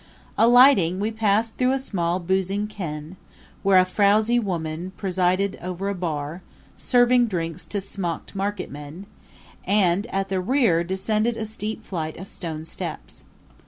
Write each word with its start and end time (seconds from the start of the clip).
Alighting 0.35 0.99
we 0.99 1.11
passed 1.11 1.57
through 1.57 1.73
a 1.73 1.77
small 1.77 2.17
boozing 2.19 2.65
ken, 2.65 3.17
where 3.61 3.77
a 3.77 3.85
frowzy 3.85 4.39
woman 4.39 4.93
presided 4.97 5.59
over 5.61 5.89
a 5.89 5.93
bar, 5.93 6.41
serving 6.75 7.27
drinks 7.27 7.67
to 7.67 7.79
smocked 7.79 8.35
marketmen, 8.35 9.05
and 9.63 10.07
at 10.07 10.29
the 10.29 10.41
rear 10.41 10.83
descended 10.83 11.37
a 11.37 11.45
steep 11.45 11.85
flight 11.85 12.17
of 12.17 12.27
stone 12.27 12.65
steps. 12.65 13.23